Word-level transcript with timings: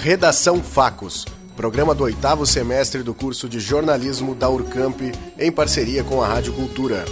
Redação 0.00 0.62
Facos, 0.62 1.26
programa 1.56 1.92
do 1.92 2.04
oitavo 2.04 2.46
semestre 2.46 3.02
do 3.02 3.12
curso 3.12 3.48
de 3.48 3.58
jornalismo 3.58 4.32
da 4.32 4.48
Urcamp, 4.48 5.00
em 5.36 5.50
parceria 5.50 6.04
com 6.04 6.22
a 6.22 6.28
Rádio 6.28 6.52
Cultura. 6.52 7.04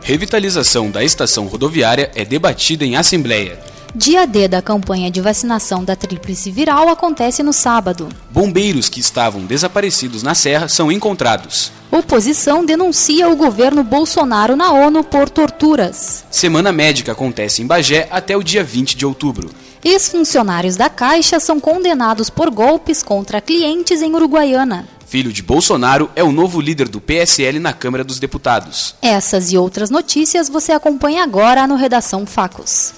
Revitalização 0.00 0.88
da 0.88 1.02
estação 1.02 1.48
rodoviária 1.48 2.12
é 2.14 2.24
debatida 2.24 2.84
em 2.84 2.94
Assembleia. 2.94 3.58
Dia 3.92 4.28
D 4.28 4.46
da 4.46 4.62
campanha 4.62 5.10
de 5.10 5.20
vacinação 5.20 5.82
da 5.82 5.96
tríplice 5.96 6.52
viral 6.52 6.88
acontece 6.88 7.42
no 7.42 7.52
sábado. 7.52 8.08
Bombeiros 8.30 8.88
que 8.88 9.00
estavam 9.00 9.44
desaparecidos 9.44 10.22
na 10.22 10.36
Serra 10.36 10.68
são 10.68 10.92
encontrados. 10.92 11.72
Oposição 11.90 12.64
denuncia 12.64 13.28
o 13.28 13.36
governo 13.36 13.84
Bolsonaro 13.84 14.56
na 14.56 14.72
ONU 14.72 15.04
por 15.04 15.30
torturas. 15.30 16.24
Semana 16.30 16.72
médica 16.72 17.12
acontece 17.12 17.62
em 17.62 17.66
Bagé 17.66 18.08
até 18.10 18.36
o 18.36 18.42
dia 18.42 18.64
20 18.64 18.96
de 18.96 19.06
outubro. 19.06 19.50
Ex-funcionários 19.84 20.76
da 20.76 20.90
Caixa 20.90 21.38
são 21.38 21.60
condenados 21.60 22.28
por 22.28 22.50
golpes 22.50 23.02
contra 23.02 23.40
clientes 23.40 24.02
em 24.02 24.12
Uruguaiana. 24.12 24.88
Filho 25.06 25.32
de 25.32 25.42
Bolsonaro 25.42 26.10
é 26.16 26.24
o 26.24 26.32
novo 26.32 26.60
líder 26.60 26.88
do 26.88 27.00
PSL 27.00 27.60
na 27.60 27.72
Câmara 27.72 28.02
dos 28.02 28.18
Deputados. 28.18 28.96
Essas 29.00 29.52
e 29.52 29.56
outras 29.56 29.88
notícias 29.88 30.48
você 30.48 30.72
acompanha 30.72 31.22
agora 31.22 31.68
no 31.68 31.76
Redação 31.76 32.26
Facos. 32.26 32.92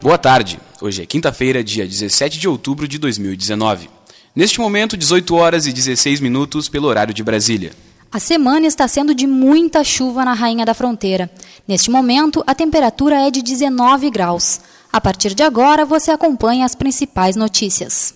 Boa 0.00 0.16
tarde. 0.16 0.60
Hoje 0.80 1.02
é 1.02 1.06
quinta-feira, 1.06 1.64
dia 1.64 1.84
17 1.84 2.38
de 2.38 2.48
outubro 2.48 2.86
de 2.86 2.96
2019. 2.96 3.99
Neste 4.40 4.58
momento, 4.58 4.96
18 4.96 5.34
horas 5.34 5.66
e 5.66 5.72
16 5.72 6.18
minutos 6.18 6.66
pelo 6.66 6.88
horário 6.88 7.12
de 7.12 7.22
Brasília. 7.22 7.72
A 8.10 8.18
semana 8.18 8.66
está 8.66 8.88
sendo 8.88 9.14
de 9.14 9.26
muita 9.26 9.84
chuva 9.84 10.24
na 10.24 10.32
Rainha 10.32 10.64
da 10.64 10.72
Fronteira. 10.72 11.30
Neste 11.68 11.90
momento, 11.90 12.42
a 12.46 12.54
temperatura 12.54 13.16
é 13.16 13.30
de 13.30 13.42
19 13.42 14.08
graus. 14.10 14.62
A 14.90 14.98
partir 14.98 15.34
de 15.34 15.42
agora, 15.42 15.84
você 15.84 16.10
acompanha 16.10 16.64
as 16.64 16.74
principais 16.74 17.36
notícias. 17.36 18.14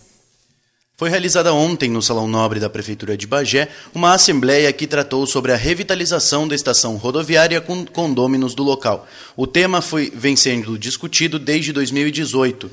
Foi 0.96 1.10
realizada 1.10 1.52
ontem 1.52 1.90
no 1.90 2.00
Salão 2.00 2.27
Nobre 2.27 2.58
da 2.58 2.70
Prefeitura 2.70 3.18
de 3.18 3.27
Bagé 3.27 3.68
uma 3.94 4.14
assembleia 4.14 4.72
que 4.72 4.86
tratou 4.86 5.27
sobre 5.27 5.52
a 5.52 5.56
revitalização 5.56 6.48
da 6.48 6.54
estação 6.54 6.96
rodoviária 6.96 7.60
com 7.60 7.84
condôminos 7.84 8.54
do 8.54 8.62
local. 8.62 9.06
O 9.36 9.46
tema 9.46 9.82
foi 9.82 10.10
vem 10.16 10.36
sendo 10.36 10.78
discutido 10.78 11.38
desde 11.38 11.70
2018. 11.70 12.70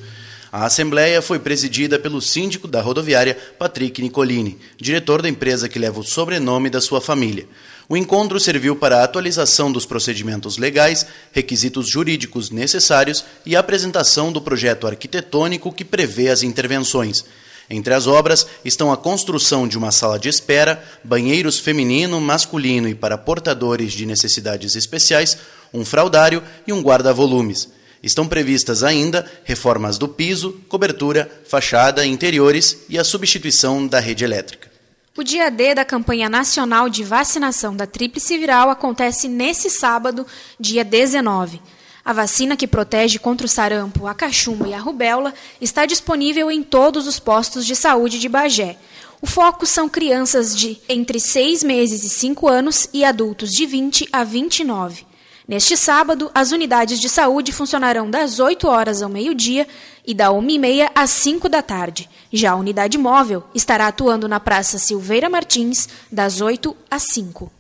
A 0.51 0.65
assembleia 0.65 1.21
foi 1.21 1.39
presidida 1.39 1.97
pelo 1.97 2.21
síndico 2.21 2.67
da 2.67 2.81
rodoviária, 2.81 3.37
Patrick 3.57 4.01
Nicolini, 4.01 4.59
diretor 4.75 5.21
da 5.21 5.29
empresa 5.29 5.69
que 5.69 5.79
leva 5.79 6.01
o 6.01 6.03
sobrenome 6.03 6.69
da 6.69 6.81
sua 6.81 6.99
família. 6.99 7.47
O 7.87 7.95
encontro 7.95 8.37
serviu 8.37 8.75
para 8.75 8.97
a 8.97 9.03
atualização 9.05 9.71
dos 9.71 9.85
procedimentos 9.85 10.57
legais, 10.57 11.05
requisitos 11.31 11.87
jurídicos 11.87 12.49
necessários 12.49 13.23
e 13.45 13.55
a 13.55 13.61
apresentação 13.61 14.29
do 14.29 14.41
projeto 14.41 14.87
arquitetônico 14.87 15.71
que 15.71 15.85
prevê 15.85 16.27
as 16.27 16.43
intervenções. 16.43 17.23
Entre 17.69 17.93
as 17.93 18.05
obras 18.05 18.45
estão 18.65 18.91
a 18.91 18.97
construção 18.97 19.65
de 19.65 19.77
uma 19.77 19.91
sala 19.91 20.19
de 20.19 20.27
espera, 20.27 20.83
banheiros 21.01 21.59
feminino, 21.59 22.19
masculino 22.19 22.89
e 22.89 22.95
para 22.95 23.17
portadores 23.17 23.93
de 23.93 24.05
necessidades 24.05 24.75
especiais, 24.75 25.37
um 25.73 25.85
fraudário 25.85 26.43
e 26.67 26.73
um 26.73 26.81
guarda-volumes. 26.81 27.69
Estão 28.03 28.27
previstas 28.27 28.83
ainda 28.83 29.29
reformas 29.43 29.97
do 29.97 30.07
piso, 30.07 30.59
cobertura, 30.67 31.29
fachada, 31.47 32.05
interiores 32.05 32.85
e 32.89 32.97
a 32.97 33.03
substituição 33.03 33.85
da 33.85 33.99
rede 33.99 34.23
elétrica. 34.23 34.71
O 35.15 35.23
dia 35.23 35.51
D 35.51 35.75
da 35.75 35.85
campanha 35.85 36.29
nacional 36.29 36.89
de 36.89 37.03
vacinação 37.03 37.75
da 37.75 37.85
tríplice 37.85 38.37
viral 38.37 38.69
acontece 38.69 39.27
nesse 39.27 39.69
sábado, 39.69 40.25
dia 40.59 40.83
19. 40.83 41.61
A 42.03 42.13
vacina 42.13 42.57
que 42.57 42.65
protege 42.65 43.19
contra 43.19 43.45
o 43.45 43.49
sarampo, 43.49 44.07
a 44.07 44.15
cachumba 44.15 44.67
e 44.67 44.73
a 44.73 44.79
rubéola 44.79 45.33
está 45.59 45.85
disponível 45.85 46.49
em 46.49 46.63
todos 46.63 47.05
os 47.05 47.19
postos 47.19 47.65
de 47.65 47.75
saúde 47.75 48.19
de 48.19 48.27
Bagé. 48.27 48.77
O 49.21 49.27
foco 49.27 49.67
são 49.67 49.87
crianças 49.87 50.55
de 50.55 50.79
entre 50.89 51.19
6 51.19 51.63
meses 51.63 52.03
e 52.03 52.09
5 52.09 52.47
anos 52.47 52.89
e 52.91 53.05
adultos 53.05 53.51
de 53.51 53.67
20 53.67 54.07
a 54.11 54.23
29. 54.23 55.10
Neste 55.51 55.75
sábado, 55.75 56.31
as 56.33 56.53
unidades 56.53 56.97
de 56.97 57.09
saúde 57.09 57.51
funcionarão 57.51 58.09
das 58.09 58.39
8 58.39 58.65
horas 58.69 59.01
ao 59.01 59.09
meio-dia 59.09 59.67
e 60.07 60.13
da 60.13 60.29
1h30 60.29 60.89
às 60.95 61.09
5 61.09 61.49
da 61.49 61.61
tarde. 61.61 62.09
Já 62.31 62.51
a 62.51 62.55
unidade 62.55 62.97
móvel 62.97 63.43
estará 63.53 63.87
atuando 63.87 64.29
na 64.29 64.39
Praça 64.39 64.79
Silveira 64.79 65.29
Martins, 65.29 65.89
das 66.09 66.39
8 66.39 66.73
às 66.89 67.03
5. 67.11 67.51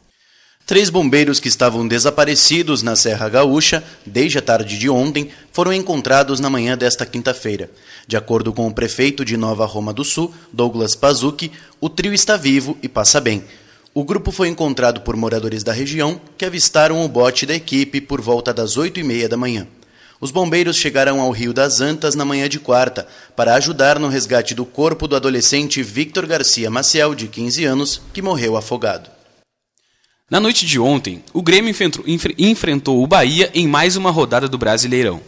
Três 0.65 0.89
bombeiros 0.89 1.41
que 1.41 1.49
estavam 1.49 1.85
desaparecidos 1.85 2.81
na 2.81 2.95
Serra 2.95 3.27
Gaúcha 3.27 3.83
desde 4.05 4.37
a 4.37 4.41
tarde 4.41 4.77
de 4.77 4.89
ontem 4.89 5.29
foram 5.51 5.73
encontrados 5.73 6.39
na 6.39 6.49
manhã 6.49 6.77
desta 6.77 7.05
quinta-feira. 7.05 7.69
De 8.07 8.15
acordo 8.15 8.53
com 8.53 8.67
o 8.67 8.73
prefeito 8.73 9.25
de 9.25 9.35
Nova 9.35 9.65
Roma 9.65 9.91
do 9.91 10.05
Sul, 10.05 10.33
Douglas 10.53 10.95
Pazucchi, 10.95 11.51
o 11.81 11.89
trio 11.89 12.13
está 12.13 12.37
vivo 12.37 12.77
e 12.81 12.87
passa 12.87 13.19
bem. 13.19 13.43
O 13.93 14.05
grupo 14.05 14.31
foi 14.31 14.47
encontrado 14.47 15.01
por 15.01 15.17
moradores 15.17 15.63
da 15.63 15.73
região 15.73 16.19
que 16.37 16.45
avistaram 16.45 17.03
o 17.03 17.09
bote 17.09 17.45
da 17.45 17.53
equipe 17.53 17.99
por 17.99 18.21
volta 18.21 18.53
das 18.53 18.77
oito 18.77 19.01
e 19.01 19.03
meia 19.03 19.27
da 19.27 19.35
manhã. 19.35 19.67
Os 20.21 20.31
bombeiros 20.31 20.77
chegaram 20.77 21.19
ao 21.19 21.29
Rio 21.29 21.51
das 21.51 21.81
Antas 21.81 22.15
na 22.15 22.23
manhã 22.23 22.47
de 22.47 22.57
quarta 22.57 23.05
para 23.35 23.53
ajudar 23.55 23.99
no 23.99 24.07
resgate 24.07 24.55
do 24.55 24.63
corpo 24.63 25.09
do 25.09 25.15
adolescente 25.17 25.83
Victor 25.83 26.25
Garcia 26.25 26.69
Maciel, 26.69 27.13
de 27.13 27.27
15 27.27 27.65
anos, 27.65 28.01
que 28.13 28.21
morreu 28.21 28.55
afogado. 28.55 29.09
Na 30.29 30.39
noite 30.39 30.65
de 30.65 30.79
ontem, 30.79 31.21
o 31.33 31.41
Grêmio 31.41 31.75
enfrentou 32.37 33.03
o 33.03 33.07
Bahia 33.07 33.51
em 33.53 33.67
mais 33.67 33.97
uma 33.97 34.09
rodada 34.09 34.47
do 34.47 34.57
Brasileirão. 34.57 35.19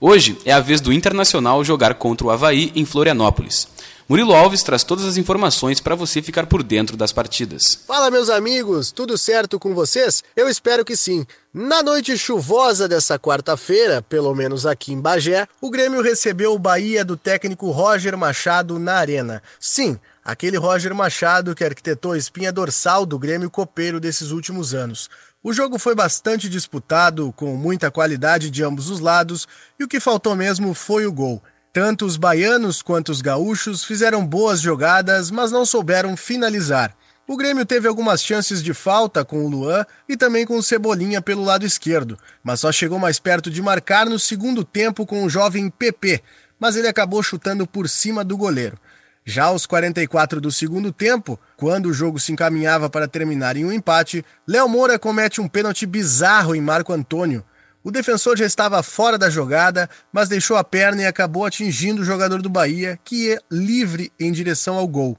Hoje 0.00 0.38
é 0.44 0.52
a 0.52 0.60
vez 0.60 0.80
do 0.80 0.92
Internacional 0.92 1.64
jogar 1.64 1.94
contra 1.94 2.26
o 2.26 2.30
Havaí 2.30 2.70
em 2.76 2.84
Florianópolis. 2.84 3.66
Murilo 4.08 4.34
Alves 4.34 4.62
traz 4.62 4.82
todas 4.82 5.04
as 5.04 5.16
informações 5.16 5.80
para 5.80 5.94
você 5.94 6.20
ficar 6.20 6.46
por 6.46 6.62
dentro 6.62 6.96
das 6.96 7.12
partidas. 7.12 7.78
Fala, 7.86 8.10
meus 8.10 8.28
amigos, 8.28 8.90
tudo 8.90 9.16
certo 9.16 9.58
com 9.58 9.74
vocês? 9.74 10.24
Eu 10.34 10.48
espero 10.48 10.84
que 10.84 10.96
sim. 10.96 11.24
Na 11.54 11.82
noite 11.82 12.18
chuvosa 12.18 12.88
dessa 12.88 13.18
quarta-feira, 13.18 14.02
pelo 14.02 14.34
menos 14.34 14.66
aqui 14.66 14.92
em 14.92 15.00
Bagé, 15.00 15.46
o 15.60 15.70
Grêmio 15.70 16.02
recebeu 16.02 16.52
o 16.52 16.58
Bahia 16.58 17.04
do 17.04 17.16
técnico 17.16 17.70
Roger 17.70 18.18
Machado 18.18 18.78
na 18.78 18.94
Arena. 18.94 19.42
Sim, 19.60 19.98
aquele 20.24 20.56
Roger 20.56 20.94
Machado 20.94 21.54
que 21.54 21.64
arquitetou 21.64 22.12
a 22.12 22.18
espinha 22.18 22.52
dorsal 22.52 23.06
do 23.06 23.18
Grêmio 23.18 23.50
copeiro 23.50 24.00
desses 24.00 24.30
últimos 24.30 24.74
anos. 24.74 25.08
O 25.44 25.52
jogo 25.52 25.78
foi 25.78 25.94
bastante 25.94 26.48
disputado, 26.48 27.32
com 27.32 27.56
muita 27.56 27.90
qualidade 27.90 28.50
de 28.50 28.62
ambos 28.62 28.90
os 28.90 29.00
lados, 29.00 29.48
e 29.78 29.82
o 29.82 29.88
que 29.88 29.98
faltou 29.98 30.36
mesmo 30.36 30.72
foi 30.72 31.04
o 31.06 31.12
gol. 31.12 31.42
Tanto 31.72 32.04
os 32.04 32.18
baianos 32.18 32.82
quanto 32.82 33.10
os 33.10 33.22
gaúchos 33.22 33.82
fizeram 33.82 34.26
boas 34.26 34.60
jogadas, 34.60 35.30
mas 35.30 35.50
não 35.50 35.64
souberam 35.64 36.16
finalizar. 36.18 36.94
O 37.26 37.34
Grêmio 37.34 37.64
teve 37.64 37.88
algumas 37.88 38.22
chances 38.22 38.62
de 38.62 38.74
falta 38.74 39.24
com 39.24 39.46
o 39.46 39.48
Luan 39.48 39.86
e 40.06 40.14
também 40.14 40.44
com 40.44 40.56
o 40.56 40.62
Cebolinha 40.62 41.22
pelo 41.22 41.42
lado 41.42 41.64
esquerdo, 41.64 42.18
mas 42.44 42.60
só 42.60 42.70
chegou 42.70 42.98
mais 42.98 43.18
perto 43.18 43.50
de 43.50 43.62
marcar 43.62 44.04
no 44.04 44.18
segundo 44.18 44.64
tempo 44.64 45.06
com 45.06 45.24
o 45.24 45.30
jovem 45.30 45.70
PP, 45.70 46.20
mas 46.60 46.76
ele 46.76 46.88
acabou 46.88 47.22
chutando 47.22 47.66
por 47.66 47.88
cima 47.88 48.22
do 48.22 48.36
goleiro. 48.36 48.76
Já 49.24 49.44
aos 49.44 49.64
44 49.64 50.42
do 50.42 50.52
segundo 50.52 50.92
tempo, 50.92 51.40
quando 51.56 51.86
o 51.86 51.94
jogo 51.94 52.20
se 52.20 52.32
encaminhava 52.32 52.90
para 52.90 53.08
terminar 53.08 53.56
em 53.56 53.64
um 53.64 53.72
empate, 53.72 54.22
Léo 54.46 54.68
Moura 54.68 54.98
comete 54.98 55.40
um 55.40 55.48
pênalti 55.48 55.86
bizarro 55.86 56.54
em 56.54 56.60
Marco 56.60 56.92
Antônio. 56.92 57.42
O 57.84 57.90
defensor 57.90 58.36
já 58.36 58.46
estava 58.46 58.80
fora 58.82 59.18
da 59.18 59.28
jogada, 59.28 59.90
mas 60.12 60.28
deixou 60.28 60.56
a 60.56 60.62
perna 60.62 61.02
e 61.02 61.06
acabou 61.06 61.44
atingindo 61.44 62.02
o 62.02 62.04
jogador 62.04 62.40
do 62.40 62.48
Bahia, 62.48 62.98
que 63.04 63.26
ia 63.26 63.40
livre 63.50 64.12
em 64.20 64.30
direção 64.30 64.76
ao 64.76 64.86
gol. 64.86 65.18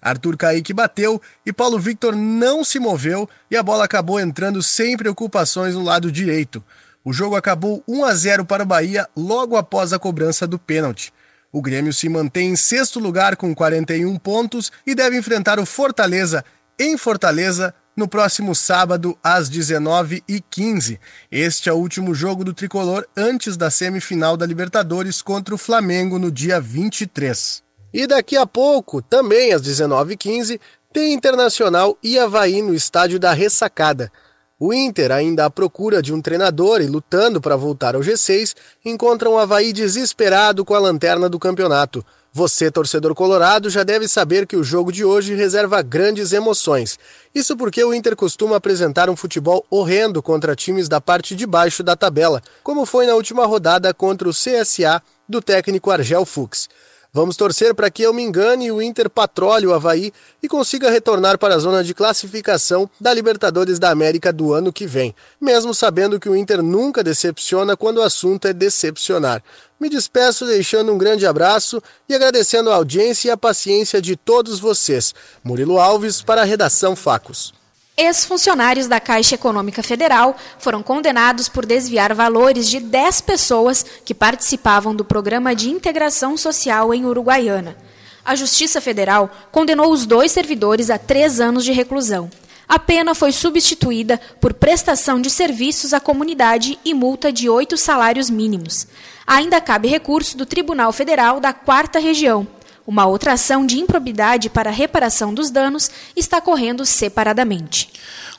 Arthur 0.00 0.36
Caíque 0.36 0.72
bateu 0.72 1.20
e 1.44 1.52
Paulo 1.52 1.78
Victor 1.78 2.14
não 2.14 2.62
se 2.62 2.78
moveu 2.78 3.28
e 3.50 3.56
a 3.56 3.62
bola 3.62 3.84
acabou 3.84 4.20
entrando 4.20 4.62
sem 4.62 4.96
preocupações 4.96 5.74
no 5.74 5.82
lado 5.82 6.12
direito. 6.12 6.62
O 7.04 7.12
jogo 7.12 7.34
acabou 7.36 7.82
1 7.88 8.04
a 8.04 8.14
0 8.14 8.44
para 8.44 8.62
o 8.62 8.66
Bahia 8.66 9.08
logo 9.16 9.56
após 9.56 9.92
a 9.92 9.98
cobrança 9.98 10.46
do 10.46 10.58
pênalti. 10.58 11.12
O 11.50 11.62
Grêmio 11.62 11.92
se 11.92 12.08
mantém 12.08 12.50
em 12.50 12.56
sexto 12.56 13.00
lugar 13.00 13.34
com 13.36 13.54
41 13.54 14.16
pontos 14.18 14.70
e 14.86 14.94
deve 14.94 15.16
enfrentar 15.16 15.58
o 15.58 15.66
Fortaleza 15.66 16.44
em 16.78 16.96
Fortaleza 16.96 17.74
no 17.96 18.08
próximo 18.08 18.54
sábado 18.54 19.16
às 19.22 19.48
19h15. 19.50 20.98
Este 21.30 21.68
é 21.68 21.72
o 21.72 21.76
último 21.76 22.14
jogo 22.14 22.44
do 22.44 22.52
tricolor 22.52 23.06
antes 23.16 23.56
da 23.56 23.70
semifinal 23.70 24.36
da 24.36 24.46
Libertadores 24.46 25.22
contra 25.22 25.54
o 25.54 25.58
Flamengo 25.58 26.18
no 26.18 26.30
dia 26.30 26.60
23. 26.60 27.62
E 27.92 28.06
daqui 28.06 28.36
a 28.36 28.46
pouco, 28.46 29.00
também 29.00 29.52
às 29.52 29.62
19h15, 29.62 30.58
tem 30.92 31.12
Internacional 31.12 31.96
e 32.02 32.18
Havaí 32.18 32.62
no 32.62 32.74
estádio 32.74 33.18
da 33.18 33.32
Ressacada. 33.32 34.10
O 34.58 34.72
Inter, 34.72 35.10
ainda 35.10 35.44
à 35.44 35.50
procura 35.50 36.00
de 36.00 36.12
um 36.12 36.22
treinador 36.22 36.80
e 36.80 36.86
lutando 36.86 37.40
para 37.40 37.56
voltar 37.56 37.94
ao 37.94 38.00
G6, 38.00 38.54
encontra 38.84 39.28
um 39.28 39.36
Havaí 39.36 39.72
desesperado 39.72 40.64
com 40.64 40.74
a 40.74 40.78
lanterna 40.78 41.28
do 41.28 41.38
campeonato. 41.38 42.04
Você, 42.36 42.68
torcedor 42.68 43.14
colorado, 43.14 43.70
já 43.70 43.84
deve 43.84 44.08
saber 44.08 44.44
que 44.44 44.56
o 44.56 44.64
jogo 44.64 44.90
de 44.90 45.04
hoje 45.04 45.36
reserva 45.36 45.80
grandes 45.80 46.32
emoções. 46.32 46.98
Isso 47.32 47.56
porque 47.56 47.84
o 47.84 47.94
Inter 47.94 48.16
costuma 48.16 48.56
apresentar 48.56 49.08
um 49.08 49.14
futebol 49.14 49.64
horrendo 49.70 50.20
contra 50.20 50.56
times 50.56 50.88
da 50.88 51.00
parte 51.00 51.36
de 51.36 51.46
baixo 51.46 51.84
da 51.84 51.94
tabela, 51.94 52.42
como 52.64 52.84
foi 52.84 53.06
na 53.06 53.14
última 53.14 53.46
rodada 53.46 53.94
contra 53.94 54.28
o 54.28 54.32
CSA 54.32 55.00
do 55.28 55.40
técnico 55.40 55.92
Argel 55.92 56.24
Fuchs. 56.24 56.68
Vamos 57.14 57.36
torcer 57.36 57.72
para 57.76 57.92
que 57.92 58.02
eu 58.02 58.12
me 58.12 58.24
engane 58.24 58.66
e 58.66 58.72
o 58.72 58.82
Inter 58.82 59.08
patrole 59.08 59.68
o 59.68 59.72
Havaí 59.72 60.12
e 60.42 60.48
consiga 60.48 60.90
retornar 60.90 61.38
para 61.38 61.54
a 61.54 61.58
zona 61.58 61.84
de 61.84 61.94
classificação 61.94 62.90
da 63.00 63.14
Libertadores 63.14 63.78
da 63.78 63.88
América 63.88 64.32
do 64.32 64.52
ano 64.52 64.72
que 64.72 64.84
vem, 64.84 65.14
mesmo 65.40 65.72
sabendo 65.72 66.18
que 66.18 66.28
o 66.28 66.34
Inter 66.34 66.60
nunca 66.60 67.04
decepciona 67.04 67.76
quando 67.76 67.98
o 67.98 68.02
assunto 68.02 68.48
é 68.48 68.52
decepcionar. 68.52 69.44
Me 69.78 69.88
despeço 69.88 70.44
deixando 70.44 70.92
um 70.92 70.98
grande 70.98 71.24
abraço 71.24 71.80
e 72.08 72.16
agradecendo 72.16 72.68
a 72.68 72.74
audiência 72.74 73.28
e 73.28 73.30
a 73.30 73.36
paciência 73.36 74.02
de 74.02 74.16
todos 74.16 74.58
vocês. 74.58 75.14
Murilo 75.44 75.78
Alves 75.78 76.20
para 76.20 76.42
a 76.42 76.44
redação 76.44 76.96
Facos. 76.96 77.54
Ex-funcionários 77.96 78.88
da 78.88 78.98
Caixa 78.98 79.36
Econômica 79.36 79.80
Federal 79.80 80.36
foram 80.58 80.82
condenados 80.82 81.48
por 81.48 81.64
desviar 81.64 82.12
valores 82.12 82.68
de 82.68 82.80
10 82.80 83.20
pessoas 83.20 83.86
que 84.04 84.12
participavam 84.12 84.96
do 84.96 85.04
programa 85.04 85.54
de 85.54 85.70
integração 85.70 86.36
social 86.36 86.92
em 86.92 87.06
Uruguaiana. 87.06 87.76
A 88.24 88.34
Justiça 88.34 88.80
Federal 88.80 89.30
condenou 89.52 89.92
os 89.92 90.06
dois 90.06 90.32
servidores 90.32 90.90
a 90.90 90.98
três 90.98 91.38
anos 91.38 91.64
de 91.64 91.70
reclusão. 91.70 92.28
A 92.68 92.80
pena 92.80 93.14
foi 93.14 93.30
substituída 93.30 94.20
por 94.40 94.54
prestação 94.54 95.20
de 95.20 95.30
serviços 95.30 95.92
à 95.92 96.00
comunidade 96.00 96.76
e 96.84 96.94
multa 96.94 97.30
de 97.30 97.48
oito 97.48 97.76
salários 97.76 98.28
mínimos. 98.28 98.88
Ainda 99.24 99.60
cabe 99.60 99.86
recurso 99.86 100.36
do 100.36 100.44
Tribunal 100.44 100.92
Federal 100.92 101.38
da 101.38 101.52
Quarta 101.52 102.00
Região, 102.00 102.44
uma 102.86 103.06
outra 103.06 103.32
ação 103.32 103.66
de 103.66 103.78
improbidade 103.78 104.50
para 104.50 104.70
reparação 104.70 105.32
dos 105.32 105.50
danos 105.50 105.90
está 106.14 106.40
correndo 106.40 106.84
separadamente. 106.84 107.88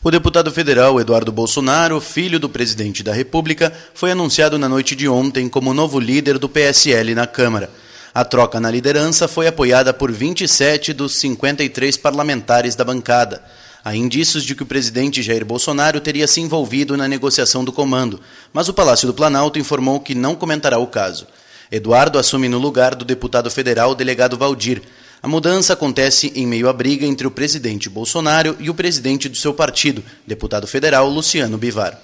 O 0.04 0.12
deputado 0.12 0.52
federal 0.52 1.00
Eduardo 1.00 1.32
Bolsonaro, 1.32 2.00
filho 2.00 2.40
do 2.40 2.48
presidente 2.48 3.02
da 3.02 3.12
República, 3.12 3.74
foi 3.94 4.12
anunciado 4.12 4.60
na 4.60 4.70
noite 4.70 4.96
de 4.96 5.08
ontem 5.10 5.50
como 5.50 5.74
novo 5.74 6.00
líder 6.00 6.38
do 6.38 6.48
PSL 6.48 7.16
na 7.16 7.26
Câmara. 7.26 7.72
A 8.14 8.24
troca 8.24 8.60
na 8.60 8.70
liderança 8.70 9.28
foi 9.28 9.48
apoiada 9.48 9.94
por 9.94 10.12
27 10.12 10.94
dos 10.94 11.20
53 11.20 11.98
parlamentares 11.98 12.76
da 12.76 12.84
bancada. 12.84 13.44
Há 13.84 13.96
indícios 13.96 14.44
de 14.44 14.56
que 14.56 14.64
o 14.64 14.66
presidente 14.66 15.22
Jair 15.22 15.44
Bolsonaro 15.44 16.00
teria 16.00 16.28
se 16.28 16.40
envolvido 16.40 16.96
na 16.96 17.08
negociação 17.08 17.66
do 17.66 17.74
comando, 17.74 18.22
mas 18.54 18.70
o 18.70 18.74
Palácio 18.74 19.08
do 19.08 19.14
Planalto 19.14 19.60
informou 19.60 20.00
que 20.00 20.16
não 20.16 20.34
comentará 20.34 20.78
o 20.78 20.88
caso. 20.88 21.28
Eduardo 21.76 22.18
assume 22.18 22.48
no 22.48 22.58
lugar 22.58 22.96
do 22.96 23.04
deputado 23.04 23.52
federal 23.52 23.94
delegado 23.94 24.38
Valdir. 24.38 24.82
A 25.22 25.28
mudança 25.28 25.74
acontece 25.74 26.32
em 26.34 26.48
meio 26.48 26.70
à 26.70 26.74
briga 26.74 27.06
entre 27.06 27.28
o 27.28 27.32
presidente 27.32 27.90
Bolsonaro 27.90 28.56
e 28.62 28.70
o 28.70 28.74
presidente 28.74 29.28
do 29.28 29.36
seu 29.36 29.54
partido, 29.54 30.02
deputado 30.26 30.68
federal 30.68 31.10
Luciano 31.10 31.58
Bivar. 31.58 32.00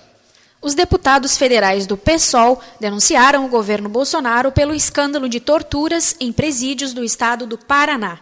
Os 0.61 0.75
deputados 0.75 1.37
federais 1.37 1.87
do 1.87 1.95
PSOL 1.95 2.61
denunciaram 2.81 3.45
o 3.45 3.47
governo 3.47 3.87
Bolsonaro 3.87 4.51
pelo 4.51 4.75
escândalo 4.75 5.29
de 5.29 5.39
torturas 5.39 6.17
em 6.19 6.33
presídios 6.33 6.91
do 6.91 7.01
estado 7.01 7.47
do 7.47 7.57
Paraná. 7.57 8.19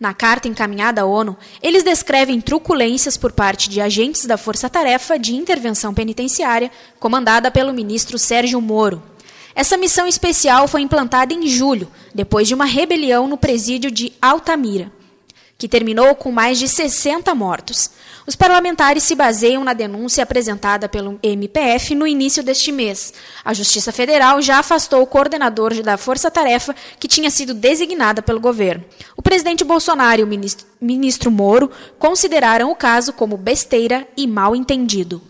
Na 0.00 0.14
carta 0.14 0.48
encaminhada 0.48 1.02
à 1.02 1.04
ONU, 1.04 1.36
eles 1.62 1.84
descrevem 1.84 2.40
truculências 2.40 3.18
por 3.18 3.32
parte 3.32 3.68
de 3.68 3.82
agentes 3.82 4.24
da 4.24 4.38
Força 4.38 4.70
Tarefa 4.70 5.18
de 5.18 5.34
Intervenção 5.34 5.92
Penitenciária, 5.92 6.70
comandada 6.98 7.50
pelo 7.50 7.74
ministro 7.74 8.18
Sérgio 8.18 8.62
Moro. 8.62 9.02
Essa 9.56 9.78
missão 9.78 10.06
especial 10.06 10.68
foi 10.68 10.82
implantada 10.82 11.32
em 11.32 11.46
julho, 11.46 11.88
depois 12.14 12.46
de 12.46 12.54
uma 12.54 12.66
rebelião 12.66 13.26
no 13.26 13.38
presídio 13.38 13.90
de 13.90 14.12
Altamira, 14.20 14.92
que 15.56 15.66
terminou 15.66 16.14
com 16.14 16.30
mais 16.30 16.58
de 16.58 16.68
60 16.68 17.34
mortos. 17.34 17.88
Os 18.26 18.36
parlamentares 18.36 19.04
se 19.04 19.14
baseiam 19.14 19.64
na 19.64 19.72
denúncia 19.72 20.22
apresentada 20.22 20.90
pelo 20.90 21.18
MPF 21.22 21.94
no 21.94 22.06
início 22.06 22.42
deste 22.42 22.70
mês. 22.70 23.14
A 23.42 23.54
Justiça 23.54 23.90
Federal 23.92 24.42
já 24.42 24.58
afastou 24.58 25.00
o 25.00 25.06
coordenador 25.06 25.72
da 25.82 25.96
Força 25.96 26.30
Tarefa 26.30 26.76
que 27.00 27.08
tinha 27.08 27.30
sido 27.30 27.54
designada 27.54 28.20
pelo 28.20 28.38
governo. 28.38 28.84
O 29.16 29.22
presidente 29.22 29.64
Bolsonaro 29.64 30.20
e 30.20 30.24
o 30.24 30.26
ministro, 30.82 31.30
Moro 31.30 31.70
consideraram 31.98 32.70
o 32.70 32.76
caso 32.76 33.10
como 33.14 33.38
besteira 33.38 34.06
e 34.18 34.26
mal 34.26 34.54
entendido. 34.54 35.22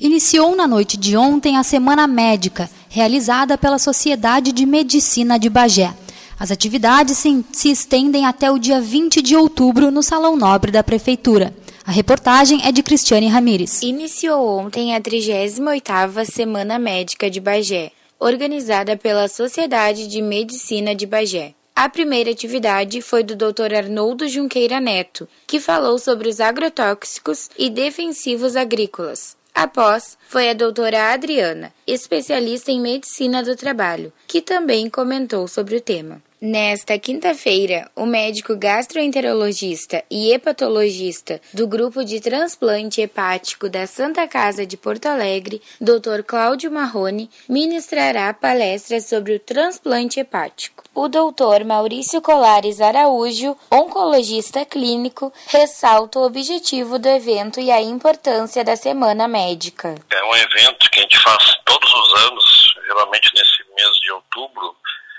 Iniciou 0.00 0.56
na 0.56 0.66
noite 0.66 0.96
de 0.96 1.14
ontem 1.14 1.58
a 1.58 1.62
Semana 1.62 2.06
Médica, 2.06 2.70
realizada 2.88 3.58
pela 3.58 3.78
Sociedade 3.78 4.52
de 4.52 4.66
Medicina 4.66 5.38
de 5.38 5.48
Bagé. 5.48 5.94
As 6.38 6.50
atividades 6.50 7.16
se, 7.16 7.70
estendem 7.70 8.26
até 8.26 8.50
o 8.50 8.58
dia 8.58 8.80
20 8.80 9.22
de 9.22 9.34
outubro 9.34 9.90
no 9.90 10.02
Salão 10.02 10.36
Nobre 10.36 10.70
da 10.70 10.84
Prefeitura. 10.84 11.54
A 11.86 11.90
reportagem 11.90 12.60
é 12.66 12.72
de 12.72 12.82
Cristiane 12.82 13.28
Ramires. 13.28 13.80
Iniciou 13.82 14.58
ontem 14.58 14.94
a 14.94 15.00
38ª 15.00 16.24
Semana 16.24 16.78
Médica 16.78 17.30
de 17.30 17.40
Bagé, 17.40 17.92
organizada 18.18 18.96
pela 18.96 19.28
Sociedade 19.28 20.08
de 20.08 20.20
Medicina 20.20 20.94
de 20.94 21.06
Bagé. 21.06 21.54
A 21.74 21.88
primeira 21.88 22.30
atividade 22.30 23.02
foi 23.02 23.22
do 23.22 23.36
Dr. 23.36 23.74
Arnoldo 23.76 24.26
Junqueira 24.26 24.80
Neto, 24.80 25.28
que 25.46 25.60
falou 25.60 25.98
sobre 25.98 26.28
os 26.28 26.40
agrotóxicos 26.40 27.50
e 27.58 27.68
defensivos 27.68 28.56
agrícolas. 28.56 29.36
Após, 29.56 30.18
foi 30.28 30.50
a 30.50 30.52
doutora 30.52 31.14
Adriana, 31.14 31.72
especialista 31.86 32.70
em 32.70 32.78
medicina 32.78 33.42
do 33.42 33.56
trabalho, 33.56 34.12
que 34.26 34.42
também 34.42 34.90
comentou 34.90 35.48
sobre 35.48 35.76
o 35.76 35.80
tema. 35.80 36.20
Nesta 36.38 36.98
quinta-feira, 36.98 37.90
o 37.96 38.04
médico 38.04 38.54
gastroenterologista 38.54 40.04
e 40.10 40.34
hepatologista 40.34 41.40
do 41.54 41.66
grupo 41.66 42.04
de 42.04 42.20
transplante 42.20 43.00
hepático 43.00 43.70
da 43.70 43.86
Santa 43.86 44.28
Casa 44.28 44.66
de 44.66 44.76
Porto 44.76 45.06
Alegre, 45.06 45.62
Dr. 45.80 46.22
Cláudio 46.26 46.70
Marrone, 46.70 47.30
ministrará 47.48 48.34
palestras 48.34 49.08
sobre 49.08 49.36
o 49.36 49.40
transplante 49.40 50.20
hepático. 50.20 50.84
O 50.94 51.08
doutor 51.08 51.64
Maurício 51.64 52.20
Colares 52.20 52.82
Araújo, 52.82 53.56
oncologista 53.70 54.62
clínico, 54.66 55.32
ressalta 55.46 56.18
o 56.18 56.26
objetivo 56.26 56.98
do 56.98 57.08
evento 57.08 57.60
e 57.60 57.70
a 57.70 57.80
importância 57.80 58.62
da 58.62 58.76
Semana 58.76 59.26
Médica. 59.26 59.94
É 60.12 60.22
um 60.22 60.36
evento 60.36 60.90
que 60.90 60.98
a 60.98 61.02
gente 61.02 61.18
faz 61.18 61.42
todos 61.64 61.90
os 61.90 62.22
anos, 62.24 62.74
geralmente 62.86 63.30
nesse 63.34 63.64
mês 63.74 63.96
de 64.02 64.12
outubro, 64.12 64.76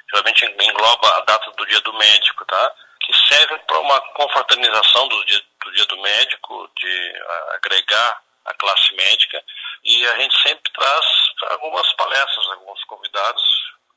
geralmente 0.10 0.46
engloba 0.46 1.18
a 1.18 1.22
data 1.22 1.52
do 1.52 1.66
dia 1.66 1.82
do 1.82 1.94
médico, 1.94 2.46
tá? 2.46 2.76
Que 3.02 3.14
serve 3.28 3.58
para 3.60 3.80
uma 3.80 4.00
confraternização 4.14 5.08
do 5.08 5.26
dia, 5.26 5.42
do 5.64 5.72
dia 5.74 5.86
do 5.86 6.02
médico, 6.02 6.70
de 6.78 7.12
uh, 7.12 7.56
agregar 7.56 8.22
a 8.46 8.54
classe 8.54 8.94
médica, 8.96 9.44
e 9.84 10.08
a 10.08 10.16
gente 10.20 10.42
sempre 10.42 10.72
traz 10.74 11.06
algumas 11.50 11.92
palestras, 11.94 12.48
alguns 12.52 12.84
convidados 12.86 13.44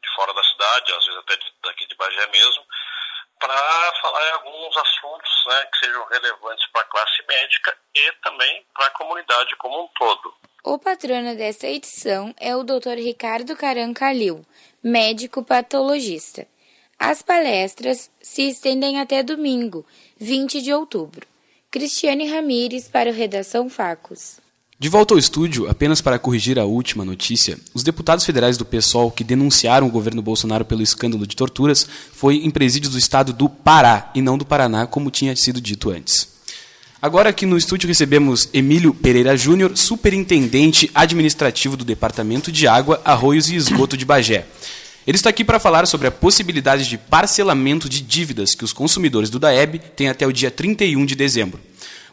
de 0.03 0.15
fora 0.15 0.33
da 0.35 0.43
cidade, 0.43 0.93
às 0.93 1.05
vezes 1.05 1.21
até 1.21 1.39
daqui 1.65 1.87
de 1.87 1.95
Bagé 1.95 2.27
mesmo, 2.27 2.65
para 3.39 3.93
falar 4.03 4.29
em 4.29 4.33
alguns 4.33 4.77
assuntos 4.77 5.31
né, 5.47 5.67
que 5.67 5.87
sejam 5.87 6.05
relevantes 6.07 6.67
para 6.73 6.83
a 6.83 6.87
classe 6.87 7.23
médica 7.27 7.77
e 7.95 8.13
também 8.23 8.67
para 8.75 8.87
a 8.87 8.91
comunidade 8.91 9.57
como 9.57 9.85
um 9.85 9.89
todo. 9.99 10.35
O 10.63 10.79
patrono 10.79 11.35
desta 11.37 11.67
edição 11.67 12.35
é 12.39 12.55
o 12.55 12.63
Dr. 12.63 12.97
Ricardo 12.99 13.57
Caran 13.57 13.95
Calil, 13.95 14.45
médico 14.83 15.43
patologista. 15.43 16.47
As 16.99 17.23
palestras 17.23 18.11
se 18.21 18.43
estendem 18.43 18.99
até 18.99 19.23
domingo, 19.23 19.85
20 20.19 20.61
de 20.61 20.73
outubro. 20.73 21.27
Cristiane 21.71 22.29
Ramires 22.29 22.89
para 22.89 23.11
o 23.11 23.13
Redação 23.13 23.71
Facos. 23.71 24.39
De 24.79 24.89
volta 24.89 25.13
ao 25.13 25.19
estúdio, 25.19 25.69
apenas 25.69 26.01
para 26.01 26.19
corrigir 26.19 26.59
a 26.59 26.65
última 26.65 27.05
notícia, 27.05 27.59
os 27.75 27.83
deputados 27.83 28.25
federais 28.25 28.57
do 28.57 28.65
PSOL 28.65 29.11
que 29.11 29.23
denunciaram 29.23 29.87
o 29.87 29.91
governo 29.91 30.23
Bolsonaro 30.23 30.65
pelo 30.65 30.83
escândalo 30.83 31.27
de 31.27 31.37
torturas 31.37 31.87
foi 32.13 32.37
em 32.37 32.51
presídios 32.51 32.93
do 32.93 32.99
estado 32.99 33.33
do 33.33 33.47
Pará 33.49 34.11
e 34.15 34.23
não 34.23 34.39
do 34.39 34.47
Paraná, 34.47 34.87
como 34.87 35.11
tinha 35.11 35.37
sido 35.37 35.61
dito 35.61 35.91
antes. 35.91 36.40
Agora 37.03 37.31
aqui 37.31 37.47
no 37.47 37.57
estúdio 37.57 37.89
recebemos 37.89 38.51
Emílio 38.53 38.93
Pereira 38.93 39.35
Júnior, 39.35 39.75
superintendente 39.75 40.91
administrativo 40.95 41.75
do 41.75 41.83
Departamento 41.83 42.53
de 42.53 42.69
Água, 42.69 43.01
Arroios 43.03 43.49
e 43.49 43.57
Esgoto 43.57 43.97
de 43.97 44.05
Bagé. 44.05 44.45
Ele 45.07 45.17
está 45.17 45.31
aqui 45.31 45.43
para 45.43 45.59
falar 45.59 45.87
sobre 45.87 46.09
a 46.09 46.11
possibilidade 46.11 46.87
de 46.87 46.99
parcelamento 46.99 47.89
de 47.89 48.03
dívidas 48.03 48.55
que 48.55 48.65
os 48.65 48.75
consumidores 48.75 49.31
do 49.31 49.39
DAEB 49.39 49.79
têm 49.97 50.11
até 50.11 50.27
o 50.27 50.33
dia 50.33 50.51
31 50.51 51.07
de 51.07 51.15
dezembro. 51.15 51.59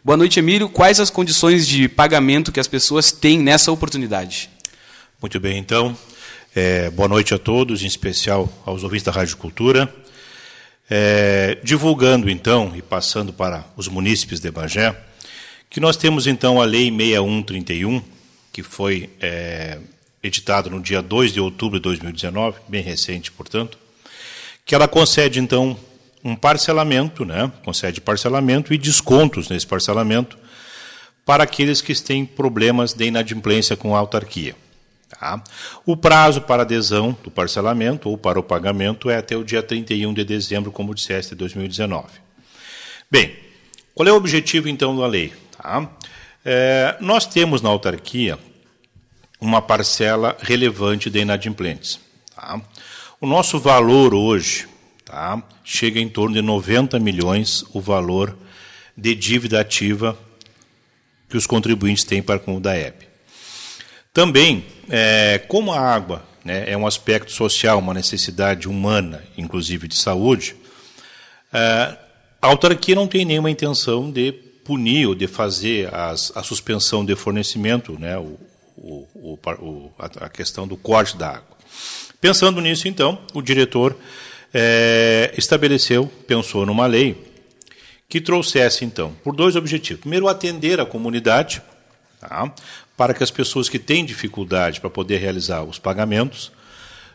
Boa 0.02 0.16
noite, 0.16 0.38
Emílio. 0.38 0.70
Quais 0.70 0.98
as 0.98 1.10
condições 1.10 1.68
de 1.68 1.86
pagamento 1.86 2.50
que 2.50 2.58
as 2.58 2.66
pessoas 2.66 3.12
têm 3.12 3.38
nessa 3.38 3.70
oportunidade? 3.70 4.48
Muito 5.20 5.38
bem, 5.38 5.58
então. 5.58 5.94
É, 6.56 6.88
boa 6.88 7.10
noite 7.10 7.34
a 7.34 7.38
todos, 7.38 7.82
em 7.82 7.86
especial 7.86 8.50
aos 8.64 8.82
ouvintes 8.84 9.04
da 9.04 9.12
Rádio 9.12 9.36
Cultura. 9.36 9.94
É, 10.90 11.58
divulgando, 11.62 12.30
então, 12.30 12.72
e 12.74 12.80
passando 12.80 13.32
para 13.32 13.64
os 13.76 13.88
munícipes 13.88 14.40
de 14.40 14.50
Bagé, 14.50 14.96
que 15.68 15.80
nós 15.80 15.96
temos, 15.96 16.26
então, 16.26 16.60
a 16.60 16.64
Lei 16.64 16.90
6131, 16.90 18.02
que 18.52 18.62
foi 18.62 19.10
é, 19.20 19.78
editada 20.22 20.70
no 20.70 20.80
dia 20.80 21.02
2 21.02 21.34
de 21.34 21.40
outubro 21.40 21.78
de 21.78 21.82
2019, 21.82 22.58
bem 22.68 22.82
recente, 22.82 23.30
portanto, 23.30 23.78
que 24.64 24.74
ela 24.74 24.88
concede, 24.88 25.40
então, 25.40 25.78
um 26.24 26.34
parcelamento, 26.34 27.24
né, 27.24 27.52
concede 27.64 28.00
parcelamento 28.00 28.72
e 28.72 28.78
descontos 28.78 29.48
nesse 29.48 29.66
parcelamento 29.66 30.38
para 31.24 31.44
aqueles 31.44 31.80
que 31.82 31.94
têm 31.94 32.24
problemas 32.24 32.94
de 32.94 33.04
inadimplência 33.06 33.76
com 33.76 33.94
a 33.94 33.98
autarquia. 33.98 34.56
Tá? 35.08 35.42
O 35.86 35.96
prazo 35.96 36.42
para 36.42 36.62
adesão 36.62 37.16
do 37.22 37.30
parcelamento 37.30 38.10
ou 38.10 38.18
para 38.18 38.38
o 38.38 38.42
pagamento 38.42 39.08
é 39.08 39.16
até 39.16 39.36
o 39.36 39.44
dia 39.44 39.62
31 39.62 40.12
de 40.12 40.24
dezembro, 40.24 40.70
como 40.70 40.94
disseste, 40.94 41.30
de 41.30 41.36
2019. 41.36 42.06
Bem, 43.10 43.34
qual 43.94 44.06
é 44.06 44.12
o 44.12 44.16
objetivo 44.16 44.68
então 44.68 44.96
da 44.96 45.06
lei? 45.06 45.32
Tá? 45.56 45.90
É, 46.44 46.96
nós 47.00 47.26
temos 47.26 47.62
na 47.62 47.68
autarquia 47.68 48.38
uma 49.40 49.62
parcela 49.62 50.36
relevante 50.40 51.08
de 51.08 51.20
inadimplentes. 51.20 51.98
Tá? 52.34 52.60
O 53.20 53.26
nosso 53.26 53.58
valor 53.58 54.14
hoje 54.14 54.68
tá, 55.04 55.42
chega 55.64 55.98
em 55.98 56.08
torno 56.08 56.34
de 56.34 56.42
90 56.42 56.98
milhões 57.00 57.64
o 57.72 57.80
valor 57.80 58.36
de 58.96 59.14
dívida 59.14 59.60
ativa 59.60 60.18
que 61.28 61.36
os 61.36 61.46
contribuintes 61.46 62.04
têm 62.04 62.22
para 62.22 62.38
com 62.38 62.56
o 62.56 62.60
DAEB. 62.60 63.06
Também, 64.12 64.64
é, 64.88 65.38
como 65.48 65.72
a 65.72 65.80
água 65.80 66.22
né, 66.44 66.64
é 66.70 66.76
um 66.76 66.86
aspecto 66.86 67.32
social, 67.32 67.78
uma 67.78 67.94
necessidade 67.94 68.68
humana, 68.68 69.22
inclusive 69.36 69.86
de 69.86 69.96
saúde, 69.96 70.56
é, 71.52 71.96
a 72.40 72.46
autarquia 72.46 72.94
não 72.94 73.06
tem 73.06 73.24
nenhuma 73.24 73.50
intenção 73.50 74.10
de 74.10 74.32
punir 74.64 75.06
ou 75.06 75.14
de 75.14 75.26
fazer 75.26 75.92
as, 75.94 76.32
a 76.36 76.42
suspensão 76.42 77.04
de 77.04 77.14
fornecimento, 77.16 77.98
né, 77.98 78.16
o, 78.18 78.38
o, 78.76 79.38
o, 79.58 79.92
a 79.98 80.28
questão 80.28 80.66
do 80.66 80.76
corte 80.76 81.16
da 81.16 81.30
água. 81.30 81.56
Pensando 82.20 82.60
nisso, 82.60 82.88
então, 82.88 83.18
o 83.32 83.40
diretor 83.40 83.96
é, 84.52 85.32
estabeleceu, 85.36 86.10
pensou 86.26 86.66
numa 86.66 86.86
lei 86.86 87.16
que 88.08 88.20
trouxesse, 88.20 88.84
então, 88.84 89.14
por 89.22 89.36
dois 89.36 89.54
objetivos. 89.54 90.00
Primeiro, 90.00 90.28
atender 90.28 90.80
a 90.80 90.86
comunidade, 90.86 91.62
tá, 92.20 92.52
para 92.98 93.14
que 93.14 93.22
as 93.22 93.30
pessoas 93.30 93.68
que 93.68 93.78
têm 93.78 94.04
dificuldade 94.04 94.80
para 94.80 94.90
poder 94.90 95.18
realizar 95.18 95.62
os 95.62 95.78
pagamentos 95.78 96.50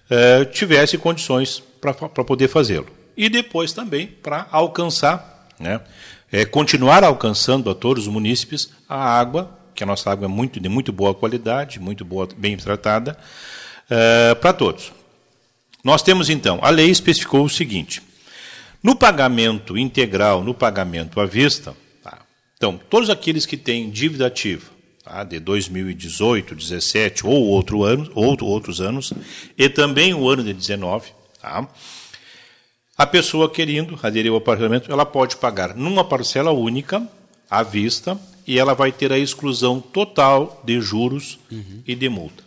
é, 0.09 0.45
tivessem 0.45 0.97
condições 0.97 1.61
para 1.81 1.93
poder 1.93 2.47
fazê-lo. 2.47 2.87
E 3.17 3.27
depois 3.27 3.73
também 3.73 4.07
para 4.07 4.47
alcançar, 4.49 5.49
né, 5.59 5.81
é, 6.31 6.45
continuar 6.45 7.03
alcançando 7.03 7.69
a 7.69 7.75
todos 7.75 8.07
os 8.07 8.13
munícipes 8.13 8.69
a 8.87 8.95
água, 8.95 9.59
que 9.75 9.83
a 9.83 9.85
nossa 9.85 10.09
água 10.09 10.25
é 10.25 10.29
muito, 10.29 10.57
de 10.57 10.69
muito 10.69 10.93
boa 10.93 11.13
qualidade, 11.13 11.81
muito 11.81 12.05
boa, 12.05 12.29
bem 12.37 12.55
tratada, 12.55 13.17
é, 13.89 14.33
para 14.35 14.53
todos. 14.53 14.93
Nós 15.83 16.01
temos 16.01 16.29
então, 16.29 16.59
a 16.61 16.69
lei 16.69 16.89
especificou 16.89 17.43
o 17.43 17.49
seguinte: 17.49 18.01
no 18.81 18.95
pagamento 18.95 19.77
integral, 19.77 20.45
no 20.45 20.53
pagamento 20.53 21.19
à 21.19 21.25
vista, 21.25 21.75
tá, 22.01 22.19
então, 22.55 22.79
todos 22.89 23.09
aqueles 23.09 23.45
que 23.45 23.57
têm 23.57 23.89
dívida 23.89 24.27
ativa, 24.27 24.72
tá, 25.03 25.23
de 25.23 25.39
2018, 25.39 26.55
17 26.55 27.25
ou 27.25 27.43
outro 27.47 27.83
ano, 27.83 28.09
outro, 28.15 28.45
outros 28.45 28.79
anos, 28.79 29.13
e 29.57 29.67
também 29.69 30.13
o 30.13 30.29
ano 30.29 30.43
de 30.43 30.53
19, 30.53 31.11
tá, 31.41 31.67
a 32.97 33.07
pessoa 33.07 33.49
querendo 33.49 33.99
aderir 34.01 34.31
ao 34.31 34.39
parcelamento, 34.39 34.91
ela 34.91 35.05
pode 35.05 35.37
pagar 35.37 35.75
numa 35.75 36.03
parcela 36.03 36.51
única, 36.51 37.05
à 37.49 37.63
vista, 37.63 38.19
e 38.45 38.59
ela 38.59 38.73
vai 38.73 38.91
ter 38.91 39.11
a 39.11 39.17
exclusão 39.17 39.79
total 39.79 40.61
de 40.63 40.79
juros 40.79 41.39
uhum. 41.51 41.81
e 41.87 41.95
de 41.95 42.07
multa. 42.09 42.43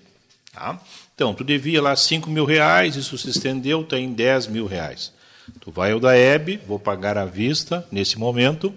Tá? 0.52 0.80
Então, 1.14 1.34
tu 1.34 1.42
devia 1.42 1.82
lá 1.82 1.96
5 1.96 2.30
mil 2.30 2.44
reais, 2.44 2.96
isso 2.96 3.16
se 3.18 3.30
estendeu, 3.30 3.80
está 3.80 3.98
em 3.98 4.12
10 4.12 4.48
mil 4.48 4.66
reais. 4.66 5.12
Tu 5.60 5.70
vai 5.70 5.92
ao 5.92 6.00
da 6.00 6.16
EB, 6.16 6.60
vou 6.66 6.78
pagar 6.78 7.16
à 7.16 7.24
vista, 7.24 7.86
nesse 7.90 8.18
momento, 8.18 8.72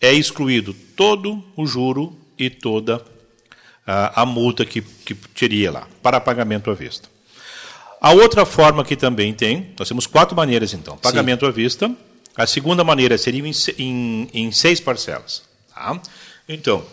é 0.00 0.12
excluído 0.12 0.74
todo 0.96 1.42
o 1.56 1.66
juro 1.66 2.16
e 2.42 2.50
toda 2.50 3.02
a, 3.86 4.22
a 4.22 4.26
multa 4.26 4.64
que, 4.64 4.80
que 4.82 5.14
teria 5.14 5.70
lá, 5.70 5.86
para 6.02 6.20
pagamento 6.20 6.70
à 6.70 6.74
vista. 6.74 7.08
A 8.00 8.12
outra 8.12 8.44
forma 8.44 8.84
que 8.84 8.96
também 8.96 9.32
tem, 9.32 9.72
nós 9.78 9.88
temos 9.88 10.06
quatro 10.06 10.36
maneiras 10.36 10.74
então. 10.74 10.96
Pagamento 10.96 11.44
Sim. 11.44 11.48
à 11.48 11.50
vista. 11.50 11.96
A 12.36 12.46
segunda 12.46 12.82
maneira 12.82 13.16
seria 13.16 13.42
em, 13.46 13.52
em, 13.78 14.28
em 14.32 14.52
seis 14.52 14.80
parcelas. 14.80 15.42
Tá? 15.72 16.00
Então, 16.48 16.84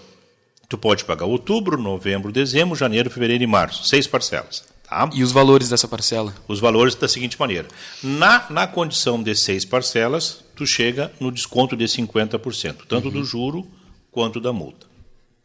Tu 0.69 0.77
pode 0.77 1.03
pagar 1.03 1.25
outubro, 1.25 1.81
novembro, 1.81 2.31
dezembro, 2.31 2.75
janeiro, 2.75 3.09
fevereiro 3.09 3.43
e 3.43 3.47
março. 3.47 3.85
Seis 3.85 4.05
parcelas. 4.05 4.63
Tá? 4.87 5.09
E 5.11 5.23
os 5.23 5.31
valores 5.31 5.67
dessa 5.67 5.87
parcela? 5.87 6.31
Os 6.47 6.59
valores 6.59 6.93
da 6.93 7.07
seguinte 7.07 7.39
maneira. 7.39 7.67
Na, 8.03 8.45
na 8.51 8.67
condição 8.67 9.21
de 9.21 9.35
seis 9.35 9.65
parcelas, 9.65 10.43
tu 10.55 10.67
chega 10.67 11.11
no 11.19 11.31
desconto 11.31 11.75
de 11.75 11.85
50%, 11.85 12.85
tanto 12.87 13.07
uhum. 13.07 13.13
do 13.13 13.25
juro 13.25 13.67
quanto 14.11 14.39
da 14.39 14.53
multa. 14.53 14.85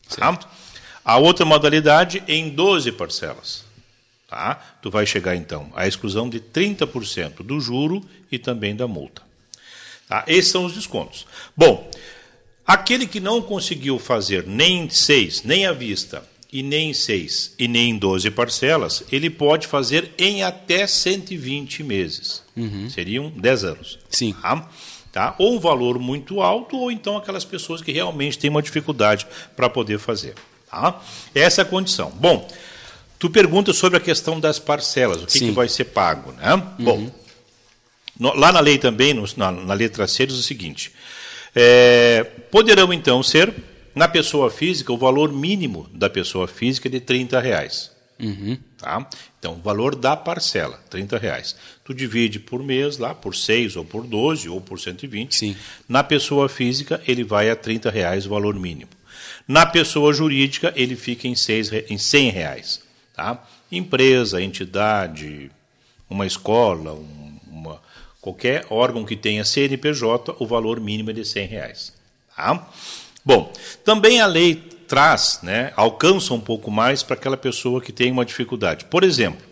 Tá? 0.09 0.39
A 1.05 1.19
outra 1.19 1.45
modalidade 1.45 2.23
em 2.27 2.51
12 2.51 2.93
parcelas. 2.93 3.65
Tá? 4.29 4.55
Tu 4.83 4.91
vai 4.91 5.07
chegar, 5.07 5.37
então, 5.37 5.71
à 5.75 5.87
exclusão 5.87 6.29
de 6.29 6.41
30% 6.41 7.43
do 7.43 7.61
juro 7.61 8.05
e 8.31 8.39
também 8.39 8.75
da 8.75 8.89
multa. 8.89 9.23
Tá? 10.09 10.25
Esses 10.27 10.51
são 10.51 10.65
os 10.65 10.75
descontos. 10.75 11.27
Bom, 11.57 11.91
Aquele 12.67 13.07
que 13.07 13.21
não 13.21 13.43
conseguiu 13.43 13.99
fazer 13.99 14.47
nem 14.47 14.89
seis, 14.89 15.43
nem 15.43 15.67
à 15.67 15.73
vista, 15.73 16.27
e 16.51 16.63
nem 16.63 16.91
em 16.91 16.95
seis, 16.95 17.53
e 17.59 17.69
nem 17.69 17.91
em 17.91 17.99
12 17.99 18.31
parcelas, 18.31 19.05
ele 19.13 19.29
pode 19.29 19.67
fazer 19.67 20.11
em 20.17 20.43
até 20.43 20.87
120 20.87 21.83
meses. 21.83 22.43
Uhum. 22.57 22.89
Seriam 22.89 23.29
10 23.29 23.65
anos. 23.65 23.99
Sim. 24.09 24.33
Tá? 24.33 24.71
Tá? 25.15 25.33
Ou 25.39 25.55
um 25.55 25.61
valor 25.61 25.97
muito 26.01 26.41
alto, 26.41 26.77
ou 26.77 26.91
então 26.91 27.17
aquelas 27.17 27.45
pessoas 27.45 27.81
que 27.81 27.93
realmente 27.93 28.37
têm 28.37 28.51
uma 28.51 28.61
dificuldade 28.61 29.25
para 29.55 29.71
poder 29.71 30.01
fazer. 30.01 30.35
Tá? 30.69 31.01
Essa 31.33 31.61
é 31.61 31.63
a 31.63 31.65
condição. 31.65 32.11
Bom, 32.11 32.51
tu 33.17 33.31
pergunta 33.31 33.73
sobre 33.73 33.97
a 33.97 34.01
questão 34.01 34.41
das 34.41 34.59
parcelas, 34.59 35.23
o 35.23 35.27
que, 35.27 35.39
que 35.39 35.51
vai 35.53 35.69
ser 35.69 35.85
pago. 35.85 36.33
Né? 36.33 36.55
Uhum. 36.55 36.85
Bom, 36.85 37.11
no, 38.19 38.35
lá 38.35 38.51
na 38.51 38.59
lei 38.59 38.77
também, 38.77 39.15
no, 39.15 39.25
na, 39.37 39.53
na 39.53 39.73
letra 39.73 40.09
C, 40.09 40.27
diz 40.27 40.37
o 40.37 40.43
seguinte: 40.43 40.91
é, 41.55 42.25
poderão 42.51 42.93
então 42.93 43.23
ser, 43.23 43.55
na 43.95 44.09
pessoa 44.09 44.51
física, 44.51 44.93
o 44.93 44.99
valor 44.99 45.33
mínimo 45.33 45.89
da 45.93 46.11
pessoa 46.11 46.49
física 46.49 46.89
é 46.89 46.91
de 46.91 46.99
30 46.99 47.39
reais. 47.39 47.93
Uhum. 48.19 48.59
Tá? 48.79 49.09
Então, 49.45 49.57
o 49.57 49.61
valor 49.61 49.95
da 49.95 50.17
parcela, 50.17 50.83
30 50.89 51.19
reais. 51.19 51.55
Tu 51.85 51.93
divide 51.93 52.41
por 52.41 52.63
mês 52.63 52.97
lá, 52.97 53.15
por 53.15 53.37
6 53.37 53.77
ou 53.77 53.85
por 53.85 54.07
12 54.07 54.49
ou 54.49 54.59
por 54.59 54.81
120. 54.81 55.37
Sim. 55.37 55.55
Na 55.87 56.03
pessoa 56.03 56.49
física, 56.49 57.03
ele 57.07 57.23
vai 57.23 57.51
a 57.51 57.55
30 57.55 57.91
reais 57.91 58.25
o 58.25 58.31
valor 58.31 58.55
mínimo. 58.55 58.91
Na 59.47 59.67
pessoa 59.67 60.15
jurídica, 60.15 60.73
ele 60.75 60.97
fica 60.97 61.29
em, 61.29 61.35
6, 61.35 61.73
em 61.91 61.99
100 61.99 62.31
reais. 62.31 62.81
Tá? 63.15 63.47
Empresa, 63.71 64.41
entidade, 64.41 65.51
uma 66.09 66.27
escola, 66.27 66.95
um 66.95 67.77
Qualquer 68.23 68.65
órgão 68.71 69.05
que 69.05 69.15
tenha 69.15 69.45
CNPJ, 69.45 70.37
o 70.39 70.47
valor 70.47 70.81
mínimo 70.81 71.11
é 71.11 71.13
de 71.13 71.27
100 71.27 71.47
reais. 71.47 71.93
Tá? 72.35 72.67
Bom, 73.23 73.53
também 73.85 74.23
a 74.23 74.27
lei 74.27 74.74
traz, 74.95 75.41
né, 75.43 75.73
alcança 75.75 76.33
um 76.33 76.39
pouco 76.39 76.71
mais 76.71 77.03
para 77.03 77.17
aquela 77.17 77.37
pessoa 77.37 77.81
que 77.81 77.91
tem 77.91 78.13
uma 78.13 78.25
dificuldade. 78.25 78.85
Por 78.85 79.03
exemplo, 79.03 79.45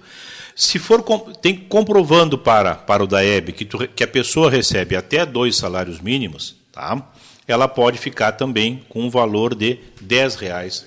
se 0.55 0.79
for 0.79 1.03
tem 1.41 1.57
comprovando 1.57 2.39
para, 2.39 2.77
para 2.77 3.03
o 3.03 3.09
DAEB 3.09 3.53
que, 3.53 3.65
tu, 3.65 3.89
que 3.89 4.05
a 4.05 4.07
pessoa 4.07 4.49
recebe 4.49 4.95
até 4.95 5.27
dois 5.27 5.57
salários 5.57 6.01
mínimos, 6.01 6.55
tá? 6.71 7.11
ela 7.49 7.67
pode 7.67 7.99
ficar 7.99 8.31
também 8.31 8.85
com 8.89 9.03
um 9.03 9.11
valor 9.11 9.53
de 9.53 9.81
10 10.01 10.37
reais. 10.37 10.87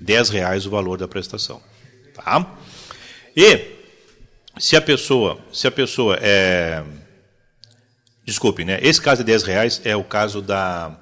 10 0.00 0.30
reais 0.30 0.64
o 0.64 0.70
valor 0.70 0.96
da 0.96 1.06
prestação. 1.06 1.60
Tá? 2.14 2.56
E 3.36 3.76
se 4.58 4.76
a 4.76 4.80
pessoa, 4.80 5.38
se 5.52 5.66
a 5.66 5.70
pessoa 5.70 6.18
é. 6.22 6.82
Desculpe, 8.24 8.64
né? 8.64 8.78
Esse 8.80 9.00
caso 9.00 9.22
de 9.22 9.26
10 9.26 9.42
reais 9.42 9.80
é 9.84 9.94
o 9.94 10.04
caso 10.04 10.40
da, 10.40 10.96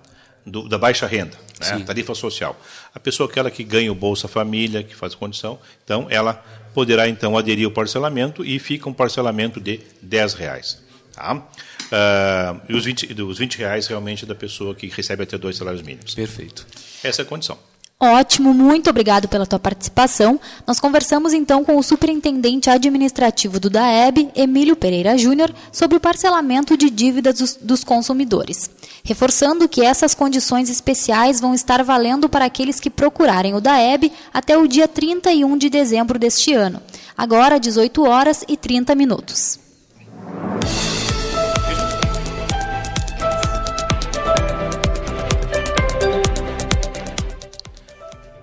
do, 0.45 0.69
da 0.69 0.79
baixa 0.79 1.07
renda, 1.07 1.37
né? 1.61 1.85
tarifa 1.85 2.15
social. 2.15 2.59
A 2.95 3.01
pessoa 3.01 3.29
aquela 3.29 3.51
que 3.51 3.65
ganha 3.65 3.91
o 3.91 3.95
Bolsa 3.95 4.29
Família, 4.29 4.83
que 4.83 4.95
faz 4.95 5.15
condição, 5.15 5.59
então 5.85 6.07
ela 6.11 6.35
poderá 6.75 7.09
então 7.09 7.37
aderir 7.39 7.65
ao 7.65 7.71
parcelamento 7.71 8.45
e 8.45 8.59
fica 8.59 8.89
um 8.89 8.93
parcelamento 8.93 9.61
de 9.61 9.81
10 10.03 10.35
reais. 10.35 10.83
Tá? 11.13 11.35
Uh, 11.35 12.61
e 12.69 12.75
os 12.75 12.85
20, 12.85 13.23
os 13.23 13.39
20 13.39 13.59
reais 13.59 13.87
realmente 13.87 14.25
é 14.25 14.27
da 14.27 14.35
pessoa 14.35 14.75
que 14.75 14.87
recebe 14.89 15.23
até 15.23 15.39
dois 15.39 15.57
salários 15.57 15.83
mínimos. 15.83 16.15
Perfeito. 16.15 16.67
Essa 17.03 17.23
é 17.23 17.25
a 17.25 17.27
condição. 17.27 17.59
Ótimo, 17.99 18.53
muito 18.53 18.91
obrigado 18.91 19.27
pela 19.27 19.47
tua 19.47 19.59
participação. 19.59 20.39
Nós 20.67 20.79
conversamos 20.79 21.33
então 21.33 21.65
com 21.65 21.79
o 21.79 21.83
superintendente 21.83 22.69
administrativo 22.69 23.59
do 23.59 23.71
DAEB, 23.71 24.31
Emílio 24.35 24.77
Pereira 24.77 25.17
Júnior, 25.17 25.51
sobre 25.73 25.97
o 25.97 26.01
parcelamento 26.01 26.77
de 26.77 26.91
dívidas 26.91 27.39
dos, 27.39 27.55
dos, 27.55 27.83
consumidores, 27.83 28.69
reforçando 29.03 29.67
que 29.67 29.81
essas 29.81 30.15
condições 30.15 30.69
especiais 30.69 31.41
vão 31.41 31.55
estar 31.55 31.83
valendo 31.83 32.29
para 32.29 32.45
aqueles 32.45 32.79
que 32.79 32.91
procurarem 32.91 33.55
o 33.55 33.63
DAEB 33.63 34.13
até 34.33 34.59
o 34.59 34.69
dia 34.69 34.87
31 34.87 35.57
de 35.57 35.71
dezembro 35.71 36.19
deste 36.19 36.53
ano, 36.53 36.83
agora 37.17 37.59
18 37.59 38.05
horas 38.05 38.45
e 38.47 38.59
30 38.59 38.95
minutos. 38.95 39.66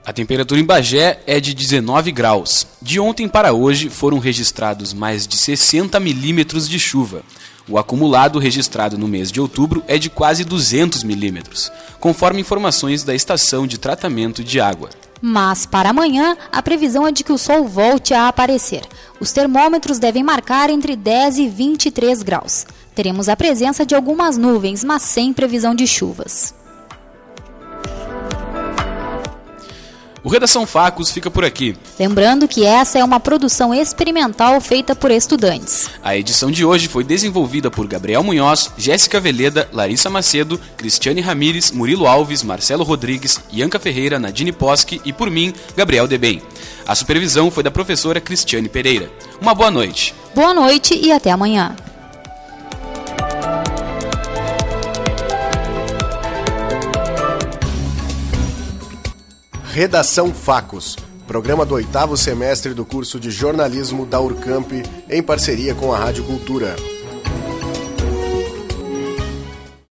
A 0.06 0.12
temperatura 0.12 0.60
em 0.60 0.66
Bagé 0.66 1.22
é 1.26 1.40
de 1.40 1.54
19 1.54 2.12
graus. 2.12 2.68
De 2.82 3.00
ontem 3.00 3.26
para 3.26 3.54
hoje 3.54 3.90
foram 3.90 4.20
registrados 4.20 4.94
mais 4.94 5.26
de 5.26 5.38
60 5.38 5.98
milímetros 5.98 6.68
de 6.68 6.78
chuva. 6.78 7.24
O 7.70 7.78
acumulado 7.78 8.38
registrado 8.38 8.98
no 8.98 9.08
mês 9.08 9.32
de 9.32 9.40
outubro 9.40 9.82
é 9.88 9.98
de 9.98 10.10
quase 10.10 10.44
200 10.44 11.04
milímetros, 11.04 11.72
conforme 12.02 12.42
informações 12.42 13.02
da 13.04 13.16
estação 13.16 13.66
de 13.66 13.78
tratamento 13.78 14.44
de 14.44 14.60
água. 14.60 14.90
Mas 15.22 15.66
para 15.66 15.92
amanhã, 15.92 16.36
a 16.52 16.62
previsão 16.62 17.08
é 17.08 17.12
de 17.14 17.24
que 17.24 17.32
o 17.32 17.38
sol 17.38 17.66
volte 17.66 18.14
a 18.14 18.28
aparecer. 18.28 18.82
Os 19.22 19.32
termômetros 19.32 20.00
devem 20.00 20.22
marcar 20.22 20.70
entre 20.70 20.98
10 20.98 21.38
e 21.38 21.48
23 21.48 22.22
graus. 22.24 22.66
Teremos 22.94 23.30
a 23.30 23.38
presença 23.38 23.86
de 23.86 23.96
algumas 23.96 24.38
nuvens, 24.38 24.84
mas 24.84 25.02
sem 25.04 25.32
previsão 25.32 25.74
de 25.74 25.88
chuvas. 25.88 26.54
O 30.24 30.30
Redação 30.30 30.66
Facos 30.66 31.12
fica 31.12 31.30
por 31.30 31.44
aqui. 31.44 31.76
Lembrando 32.00 32.48
que 32.48 32.66
essa 32.66 32.98
é 32.98 33.04
uma 33.04 33.20
produção 33.20 33.74
experimental 33.74 34.62
feita 34.62 34.96
por 34.96 35.12
estudantes. 35.12 35.90
A 36.02 36.16
edição 36.16 36.50
de 36.50 36.64
hoje 36.64 36.88
foi 36.88 37.04
desenvolvida 37.04 37.70
por 37.70 37.86
Gabriel 37.88 38.24
Munhoz, 38.24 38.72
Jéssica 38.78 39.20
Veleda, 39.20 39.68
Larissa 39.74 40.10
Macedo, 40.10 40.58
Cristiane 40.78 41.20
Ramires, 41.20 41.72
Murilo 41.72 42.08
Alves, 42.08 42.42
Marcelo 42.42 42.86
Rodrigues, 42.86 43.42
Ianca 43.52 43.78
Ferreira, 43.78 44.18
Nadine 44.18 44.54
Posque 44.54 45.02
e 45.04 45.12
por 45.12 45.30
mim, 45.30 45.54
Gabriel 45.76 46.08
Debem. 46.08 46.42
A 46.88 46.96
supervisão 46.96 47.52
foi 47.52 47.62
da 47.62 47.72
professora 47.72 48.22
Cristiane 48.22 48.70
Pereira. 48.70 49.12
Uma 49.42 49.54
boa 49.54 49.70
noite. 49.70 50.16
Boa 50.34 50.54
noite 50.54 50.98
e 50.98 51.12
até 51.12 51.32
amanhã. 51.32 51.76
Redação 59.74 60.32
Facos, 60.32 60.96
programa 61.26 61.66
do 61.66 61.74
oitavo 61.74 62.16
semestre 62.16 62.76
do 62.76 62.86
curso 62.86 63.20
de 63.20 63.32
jornalismo 63.32 64.06
da 64.06 64.20
Urcamp, 64.20 64.72
em 65.10 65.24
parceria 65.24 65.74
com 65.74 65.92
a 65.92 65.98
Rádio 65.98 66.24
Cultura. 66.26 66.76